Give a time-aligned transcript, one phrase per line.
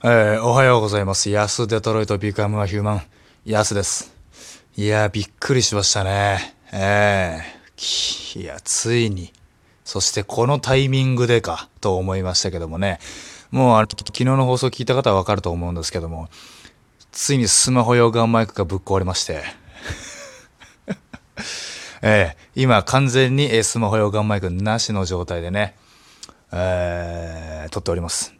[0.00, 1.28] えー、おはようございます。
[1.28, 3.02] ヤスデトロイトビカムアヒューマン、
[3.44, 4.14] ヤスです。
[4.76, 6.54] いや、びっくりしましたね。
[6.72, 9.32] えー、いや、ついに。
[9.84, 13.00] そしてこのタイミングでか、と思いましたけどもね。
[13.50, 16.28] もう、あの、昨日の放送聞いた方はわかると思うんですけども、
[17.10, 19.42] ついにスマホ用ガンマイクがぶっ壊れまして。
[22.02, 25.74] えー、今完全にスマホ用ガンマイクなしの状態でね、
[26.52, 28.37] えー、撮っております。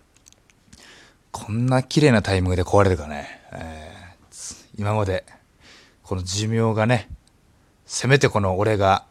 [1.46, 3.28] こんな綺麗なタイミングで壊れるかね。
[3.52, 3.88] えー
[4.78, 5.24] 今まで、
[6.04, 7.08] この寿命がね、
[7.84, 9.04] せめてこの俺が、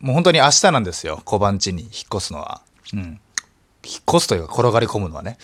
[0.00, 1.22] もう本当に明日なんですよ。
[1.24, 2.60] 小番地に引っ越すのは。
[2.92, 2.98] うん。
[3.84, 5.38] 引っ越すというか転がり込むのはね。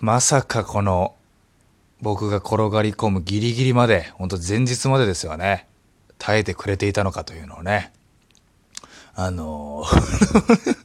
[0.00, 1.14] まさかこの、
[2.00, 5.68] 僕が転がり込むギリギリまで、本当前日までですよね。
[6.16, 7.92] 耐えてくれていたのかというのをね。
[9.14, 10.76] あのー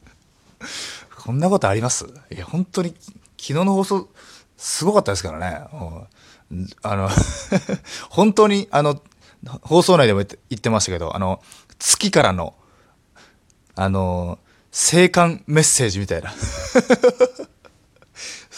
[1.24, 2.06] こんなことあります？
[2.32, 2.94] いや、本当に、
[3.40, 4.10] 昨日の放送、
[4.58, 5.62] すごかったですからね。
[5.74, 7.10] うんあの、
[8.10, 9.02] 本当に、あの、
[9.62, 11.42] 放送内でも言って言ってましたけど、あの、
[11.78, 12.56] 月からの、
[13.76, 14.40] あの、
[14.72, 16.34] 生還メッセージみたいな。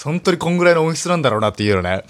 [0.03, 2.05] 本当にこんぐらいの音質なんだろうなっていうのね。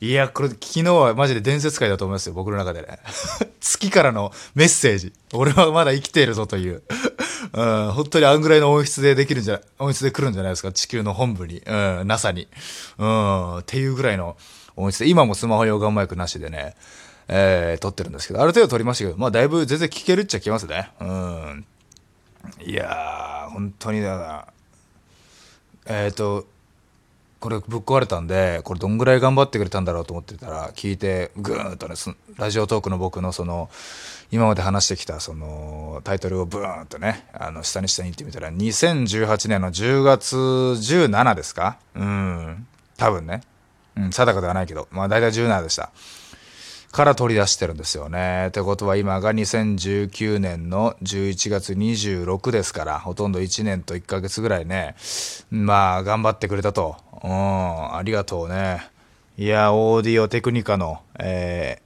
[0.00, 2.98] いや、これ昨日はマジで伝説会だと思いますよ、僕の中でね。
[3.60, 5.12] 月からのメッセージ。
[5.32, 6.82] 俺はまだ生きているぞという。
[7.52, 11.58] うん、本当にあんぐらいの音質でできるんじゃ、音質で来るんじゃないですか、地球の本部に。
[11.58, 12.48] うん、NASA に。
[12.98, 14.36] うん、っていうぐらいの
[14.76, 16.74] 音質で、今もスマホ用ガンマイクなしでね、
[17.28, 20.90] えー、撮ってるんですけど、ある程度撮りましたけど、まあだいぶ全然聞けるっちゃ聞けますね。
[21.00, 21.66] うん。
[22.64, 24.46] いやー、本当にだな。
[25.86, 26.46] えっ、と、
[27.42, 31.96] これぶっ壊れたんでこれどんぐらい頑張ってくれたんだろうと思ってたら聞いてぐーんとね
[32.36, 33.68] ラジオトークの僕のその
[34.30, 41.78] 今まで話してきたそのタイトルをブーンとねあの下に下に行ってみたら2018年の10月17ですか？
[41.96, 42.66] うん。
[42.96, 43.40] 多分ね、
[43.96, 44.86] うん、定かではないけど。
[44.92, 45.90] まあ大体17でした。
[46.92, 48.48] から取り出してるんですよね。
[48.48, 54.94] ってことは今が2019年の11月26ですから、ほとんど1年と1ヶ月ぐらいね、
[55.50, 56.96] まあ頑張ってくれたと。
[57.24, 58.86] うん、ありがとうね。
[59.38, 61.82] いや、オーディオテクニカの、えー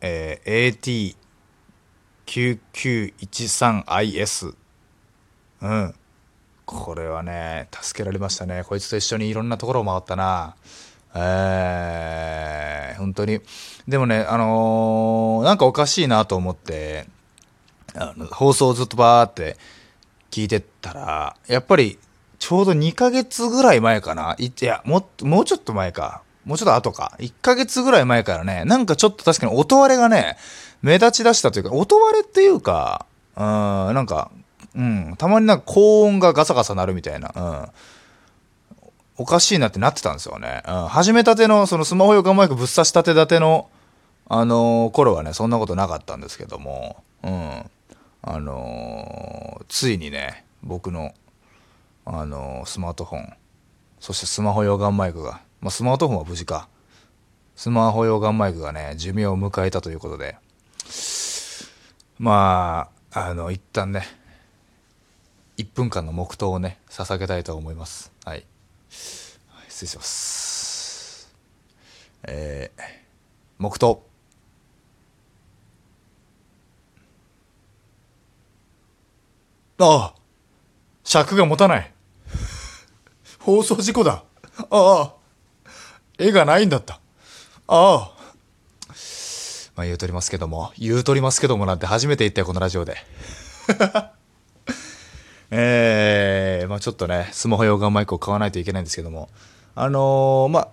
[0.00, 1.14] えー
[2.26, 4.54] AT9913IS。
[5.62, 5.94] うん。
[6.66, 8.64] これはね、助けられましたね。
[8.64, 10.56] こいつと一緒にいろんなところを回ったな。
[11.14, 13.40] えー、本当に。
[13.86, 17.06] でもね、あのーなんかおかしいなと思って、
[17.94, 19.56] あの放送ずっとバーって
[20.30, 21.98] 聞いてったら、やっぱり
[22.38, 24.36] ちょうど2ヶ月ぐらい前かな。
[24.38, 26.22] いいや、ももうちょっと前か。
[26.44, 27.14] もうちょっと後か。
[27.18, 30.36] 1ヶ月ぐらい前からね、なんかちょっと確かに音割れがね、
[30.80, 34.30] 目立ち出したというか、音割れっていうか、うん、なんか、
[34.74, 37.68] うん、たまになんか高音がガサガサ鳴るみたいな、うん。
[39.20, 40.62] おかしいなってなってたんですよね。
[40.66, 40.86] うん。
[40.86, 43.68] 始めたての、そのスマホ用ガンマイクぶっ刺したて立ての、
[44.28, 47.70] あのー頃はね、そんなことなかったんですけども、うん。
[48.22, 51.14] あのーついにね、僕の、
[52.04, 53.32] あのースマートフォン、
[53.98, 56.68] そしてスマホ用ガンマイクが、まあ、スマートフォンは無事か。
[57.56, 60.36] スマホ用ガンマイクがね、寿命を迎えたということで、
[62.20, 64.04] まあ、あの、一旦ね、
[65.56, 68.12] 1分間の黙祷をね、捧げたいと思います。
[68.24, 68.46] はい。
[69.48, 71.34] はい失礼します。
[72.24, 72.82] えー、
[73.58, 74.02] 黙祷。
[79.80, 80.14] ああ
[81.04, 81.92] 尺が持たない。
[83.38, 84.24] 放送事故だ。
[84.70, 85.14] ああ
[86.18, 87.00] 絵がないんだった。
[87.68, 88.18] ああ
[89.76, 92.96] まあ言うとりますけども、言うとりますけどもなんて初めて言ったよ、このラジオで。
[95.50, 99.28] えー、まあちょっとね、スマホ用ガンマイクを買わないといけないんですけども、
[99.74, 100.68] あのーまあ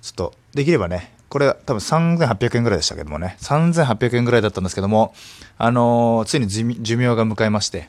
[0.00, 5.14] ちょっと、できればね、これ多分3800円ぐらいでしたけどもね、3800円ぐらいだったんですけども、
[5.58, 7.88] あのーついに寿命が迎えまして、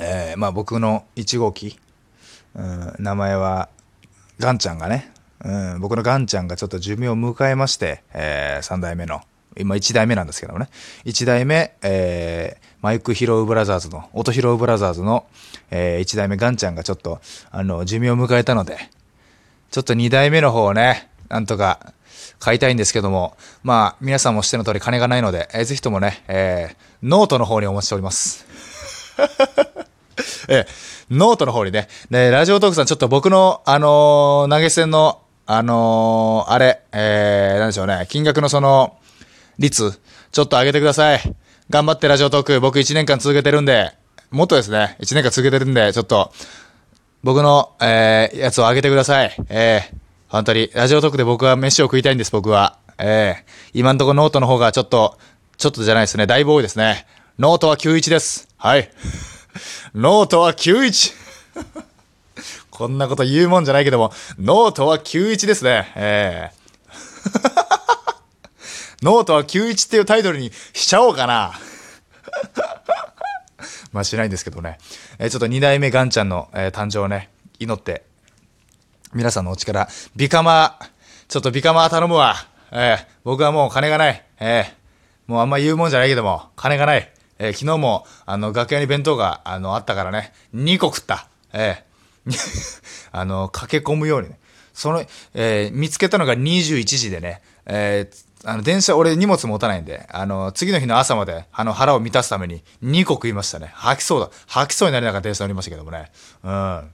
[0.00, 1.78] えー、まあ僕の1号機、
[2.54, 3.68] うん、名前は、
[4.38, 5.12] ガンちゃんがね、
[5.44, 9.22] うん、僕のガンちゃんがちょっと寿命を迎えまして、えー、3代目の、
[9.58, 10.68] 今1代目なんですけどもね、
[11.04, 15.26] 1代目、えー、マイク拾うブラザーズの、音拾うブラザーズの、
[15.70, 17.20] えー、1代目ガンちゃんがちょっと、
[17.50, 18.78] あの、寿命を迎えたので、
[19.70, 21.92] ちょっと2代目の方をね、なんとか
[22.38, 28.46] 買いたいんですけども、まあ、皆さんも知っての通り金がないので、えーぜひともね、えー、ノートの方にお待ちしております。
[30.48, 30.66] ええ、
[31.10, 31.88] ノートの方にね。
[32.10, 38.96] で、ラジオトークさん、ちょっと僕の、あのー投げ銭の、あのーあれ、えー、なんでしょうね、金額のその、
[39.60, 40.00] 率、
[40.32, 41.20] ちょっと上げてください。
[41.68, 43.92] 頑張ってラジオトーク、僕1年間続けてるんで、
[44.30, 46.32] もっとですね、1年間続けてるんで、ちょっと、
[47.22, 49.36] 僕の、えー、やつを上げてください。
[49.50, 49.96] えー、
[50.28, 50.70] 本当に。
[50.74, 52.78] ラジオトークで僕は飯を食いたいんです、僕は。
[52.98, 55.18] ええ今んとこノートの方がちょっと、
[55.58, 56.26] ちょっとじゃないですね。
[56.26, 57.06] だいぶ多いですね。
[57.38, 58.48] ノートは91です。
[58.56, 58.90] はい。
[59.94, 61.12] ノートは91。
[62.70, 65.92] こんなこと言うもんじゃないけども、ノートは91ですね。
[65.96, 67.59] ええ
[69.02, 71.52] ノートは91っていうタイトルにしちゃおうかな。
[73.92, 74.78] まあしないんですけどね。
[75.18, 78.04] えー、ちょっと2代目ガンちゃんの、えー、誕生をね、祈って、
[79.14, 80.78] 皆さんのお力、ビカマ、
[81.28, 82.36] ちょっとビカマ頼むわ。
[82.72, 84.24] えー、僕はもう金がない。
[84.38, 87.12] えー、もうあんま言うもんじゃないけども、金がない。
[87.38, 91.26] えー、昨日も、あの、楽屋に弁当が、あの、あったからね、2個食った。
[91.52, 92.78] えー、
[93.12, 94.38] あの、駆け込むようにね。
[94.74, 95.04] その、
[95.34, 103.70] えー、見つけたのが21時でね、えー、あの、電車、俺荷物持たないんで、あの、次の日の朝まで、あの、腹を満たすために2個食いましたね。
[103.74, 104.30] 吐きそうだ。
[104.46, 106.10] 吐きそうになりながら電車乗りましたけどもね。
[106.42, 106.50] うん。
[106.50, 106.86] ま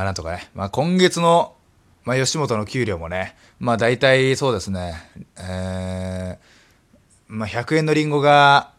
[0.00, 0.48] あなんとかね。
[0.54, 1.54] まあ今月の、
[2.04, 4.94] まあ吉本の給料もね、まあ大体そうですね、
[5.36, 6.38] えー、
[7.28, 8.72] まあ100円のリンゴが、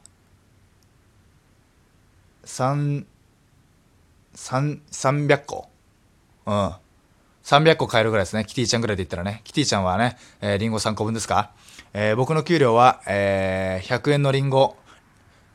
[2.45, 3.05] 3、
[4.35, 5.69] 3、300個。
[6.47, 6.71] うん。
[7.45, 8.44] 300個買えるぐらいですね。
[8.44, 9.42] キティちゃんぐらいで言ったらね。
[9.44, 11.51] キティちゃんはね、えー、リンゴ3個分ですか？
[11.94, 14.75] えー、僕の給料は、えー、100円のリンゴ、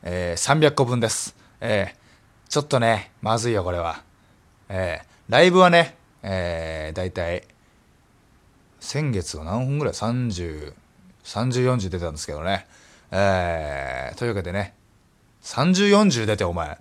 [0.01, 1.35] えー、300個分です。
[1.59, 4.03] えー、ちょっとね、まずいよ、これは。
[4.69, 7.43] えー、ライブはね、えー、だいたい、
[8.79, 10.73] 先月は何本ぐらい ?30、
[11.25, 12.67] 30、40出たんですけどね。
[13.11, 14.73] えー、というわけでね、
[15.43, 16.77] 30、40出てお前、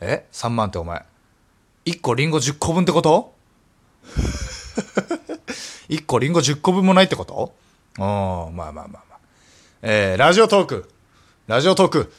[0.00, 1.04] え ?3 万ってお前、
[1.84, 3.35] 1個リンゴ10個分ってこと？
[5.88, 7.54] 1個リンゴ10個分もないってこと？
[7.98, 9.18] うん、まあまあまあまあ。
[9.82, 10.90] えー、ラジオトーク。
[11.46, 12.12] ラジオトーク。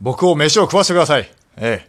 [0.00, 1.30] 僕を飯を食わせてください。
[1.56, 1.88] ええ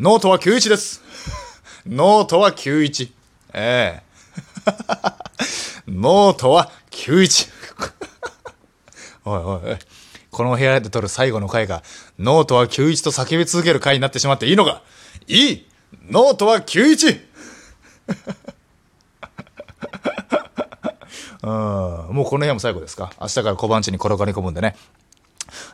[0.00, 1.02] ー、ノートは91です。
[1.86, 3.10] ノートは91。
[3.52, 7.50] ええー、 ノートは91。
[9.26, 9.78] おいおいおい。
[10.30, 11.82] この部屋で撮る最後の回が、
[12.18, 14.82] ノートは91と叫び続ける回になってしまっていいのか？
[15.26, 15.66] いい
[16.08, 17.20] ノートは 91!
[21.44, 23.12] うん、もうこの部屋も最後ですか？
[23.20, 24.76] 明日から小判地に転がり込むんでね。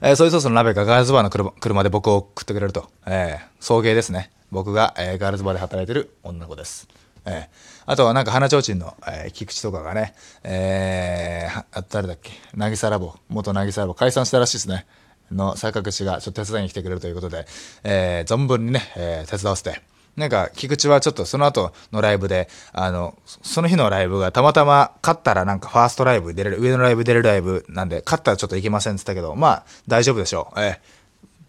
[0.03, 2.91] えー、ソイソースの鍋がガールズバーの車車で僕を送ってくれると。
[3.07, 4.33] えー、送迎ですね。
[4.51, 6.89] 僕が、えー、ガールズバーで働いてる女の子です。
[7.25, 7.47] えー、
[7.87, 14.87] あとはなんか花ちょうちんの、えー、菊池とかがね、えー、あ、誰だっけ、渚ラボ、元渚ラボ解散したらしいですね。
[15.31, 17.47] の坂口がちょっと手伝いに来てくれるということで、
[17.85, 19.81] えー、存分にね、えー、手伝わせて、
[20.17, 30.61] なんか、菊池はちょっとその後のライブで、あの、その日のライブがたまたま勝ったらなんかファーストライブ出れる、上のライブ出れるライブなんで、勝ったらちょっといけませんって言ったけど、まあ、大丈夫でしょう。
[30.61, 30.81] え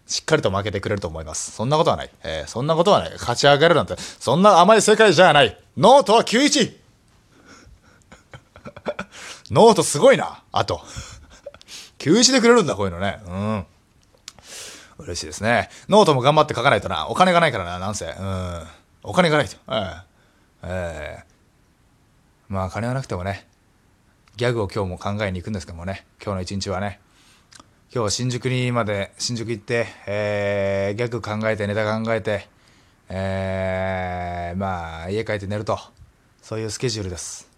[0.06, 1.50] ー、しっかりと負けてくれると思います。
[1.50, 2.10] そんなことはない。
[2.22, 3.12] えー、そんなことはない。
[3.12, 5.58] 勝ち上がるなんて、そんな甘い世界じゃない。
[5.76, 6.76] ノートは 91!
[9.50, 10.42] ノートすごいな。
[10.52, 10.80] あと。
[11.98, 13.20] 91でくれるんだ、こういうのね。
[13.26, 13.66] うん。
[14.98, 15.68] 嬉しいですね。
[15.88, 17.08] ノートも頑張って書かないとな。
[17.08, 18.06] お金がないからな、なんせ。
[18.06, 18.62] うん。
[19.02, 19.56] お金がないと。
[19.70, 20.04] え
[20.64, 21.32] えええ
[22.48, 23.46] まあ、金はなくてもね、
[24.36, 27.00] ギャグを今日も考えに行くんですけどもね、今日の一日はね。
[27.94, 32.48] 今日は新宿にまで、新宿行って、えー、ギャグ考えて、ネタ考えて、
[33.08, 35.78] えー、まあ、家帰って寝ると。
[36.42, 37.52] そういうスケジュールです。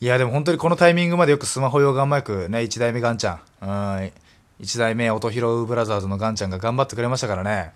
[0.00, 3.40] いや、でも本当にこのタイミングまでよくスマホ用ガンマイクね、一代目ガンちゃん。
[3.62, 3.66] う
[4.04, 4.12] ん。
[4.60, 7.72] 一代目音拾ブラザーズのガンちゃんが頑張ってくれましたからね。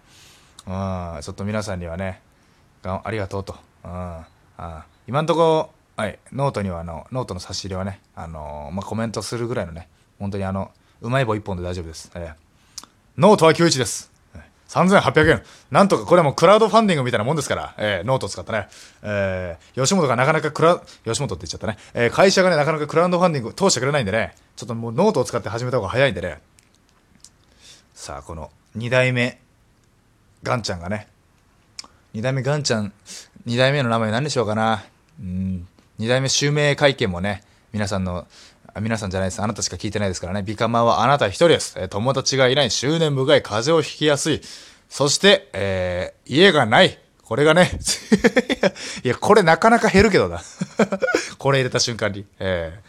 [0.66, 2.20] うん、ちょっと皆さんにはね、
[2.82, 3.56] ありがとうと。
[3.84, 10.70] うん、あ今んとこ、はい、ノートにはあの、ノートの差し入れはね、あのー、まあ、コメントするぐらいのね、本当にあの、
[11.00, 12.10] うまい棒一本で大丈夫です。
[12.14, 12.34] えー、
[13.16, 14.12] ノートは91です。
[14.72, 15.42] 3800円。
[15.70, 18.68] なんとか、これはもうクラウドファンディングみたいなもんですから、えー、ノートを使ったね。
[19.02, 21.76] えー、吉本がなかなかクラ、吉本って言っちゃったね。
[21.92, 26.40] えー、会社がね、なかなかクラウドファンディング通してくれないんでね、ちょっともうノートを使って始めた方が早いんでね、
[28.02, 29.38] さあこの2代目
[30.42, 31.06] ガンちゃんがね
[32.14, 32.92] 2代目ガンちゃん
[33.46, 34.84] 2代目の名前何でしょうかな
[35.20, 35.68] うん
[36.00, 38.26] 2代目襲名会見もね皆さんの
[38.80, 39.40] 皆さんじゃないです。
[39.40, 40.42] あなたしか聞いてないですからね。
[40.42, 41.78] ビカマはあなた一人です。
[41.78, 44.40] え友達がいない、執念深い、風邪をひきやすい。
[44.88, 46.98] そして、えー、家がない。
[47.22, 47.70] これがね、
[49.04, 50.40] いや、これなかなか減るけどな。
[51.38, 52.24] これ入れた瞬間に。
[52.38, 52.80] え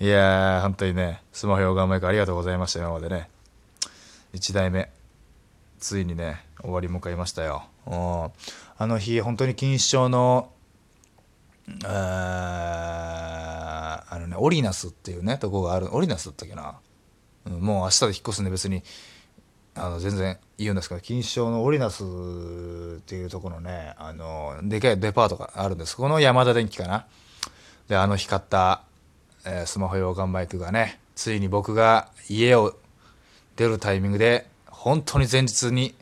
[0.00, 3.28] ー、いやー、本当にね、スマホ用画面ありがとうございました、今までね。
[4.34, 4.90] 1代目。
[5.78, 7.64] ついにね終わり迎えましたよ。
[7.86, 8.30] あ
[8.86, 10.50] の日本当に錦糸町の
[11.84, 13.24] あ
[14.08, 15.94] あのねオリナスっていうねとこがある。
[15.94, 16.80] オリナスだったっけな、
[17.46, 18.82] うん、もう明日で引っ越すんで別に
[19.74, 22.06] あの全然言うんですけど錦糸町のオリナスっ
[23.02, 25.96] ていうところのねあのでかいデパートがあるんです。
[25.96, 27.06] この山田電機かな。
[27.88, 28.84] であの光った、
[29.44, 32.74] えー、スマホ用ガンマイクがねついに僕が家を
[33.56, 35.94] 出るタイミングで本当に前日に、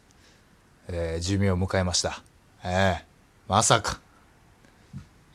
[0.88, 2.22] えー、寿命を迎えました。
[2.64, 3.04] ええ、
[3.48, 4.00] まさか。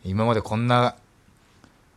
[0.03, 0.95] 今までこんな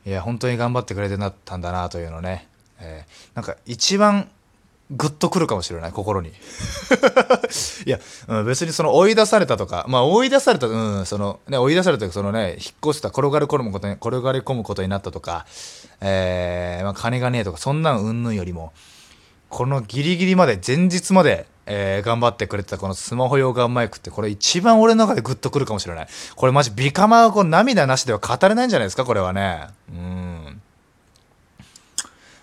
[0.06, 2.48] いや本当に頑張ってくれてなったんだなというのね、
[2.80, 4.28] えー、なんか一番
[4.90, 6.30] グッとくるかもしれない、心に。
[7.86, 15.46] いや、うん、別にその追い出されたとか、まあ追い出された、うん、そのね、追い出されたそのね、引っ越した、転がり込むことに、転がり込むことになったとか、
[16.00, 18.72] えー、まあ金がねえとか、そんなんうんぬんよりも、
[19.50, 26.08] このギリギリまで、前日まで、えー、頑張ってくれてたこのスマホ用ガンマイクってこれ一番俺の中でグッとくるかもしれない。
[26.34, 29.66] これマジビカマはこう涙なしでは語れないんじゃないですかこれはね。
[29.92, 30.62] うん。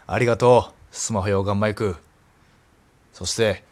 [0.06, 0.74] ありがとう。
[0.92, 1.96] スマホ用ガンマイク。
[3.14, 3.64] そして、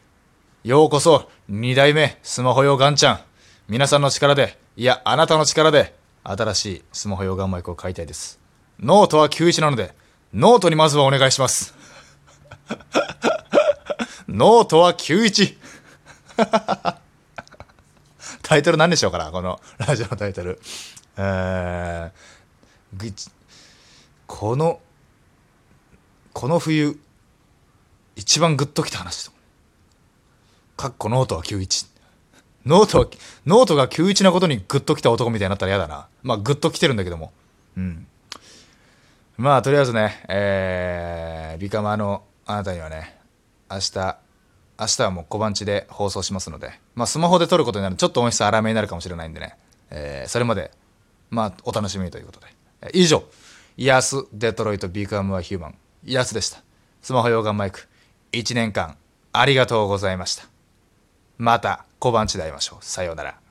[0.63, 3.19] ようこそ、二代目スマホ用ガンちゃん。
[3.67, 8.39] 皆さんの力で、いや、あなたの力で、新しいスマホ用ガンマイクを買いたいです。
[8.79, 9.93] ノートは91なので、
[10.33, 11.84] ノートにまずはお願いします。
[14.27, 15.57] ノートは91。
[18.41, 20.59] タイトル何でしょうかなこのラジオのタイトル。
[21.17, 23.31] えー、
[24.27, 24.79] この、
[26.33, 26.99] この冬、
[28.15, 29.31] 一番グッときた話と。
[30.77, 31.87] かっこノートは91。
[32.65, 33.07] ノートは、
[33.45, 36.07] ノートが91なことにグッときた男みたいになったら嫌だな。
[36.23, 37.31] まあ、グッときてるんだけども。
[37.77, 38.07] うん。
[39.37, 43.17] まあ、とりあえずね、えー、ビカマのあなたにはね、
[43.71, 44.17] 明日、
[44.79, 49.57] 明日はもう小番地で放送しますので、まあ、スマホで撮ることになるちょっと音質荒めになるかもしれないんでね、
[49.89, 50.71] えー、それまで、
[51.31, 52.47] まあ、お楽しみということで
[52.81, 52.89] え。
[52.93, 53.23] 以上、
[53.77, 55.75] イヤス・デトロイト・ビカム・はヒューマン、
[56.05, 56.63] イヤスでした。
[57.01, 57.87] スマホ用ガンマイク、
[58.31, 58.97] 1年間、
[59.31, 60.45] ありがとうございました。
[61.37, 62.85] また小判地で会いましょう。
[62.85, 63.44] さようなら。